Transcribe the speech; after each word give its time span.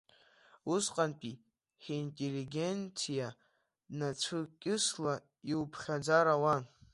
Усҟантәи 0.73 1.33
ҳинтеллигенциа 1.83 3.27
нацәкьысла 3.97 5.13
иуԥхьаӡар 5.51 6.27
ауан. 6.35 6.63